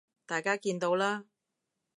[0.25, 1.25] 大家見到啦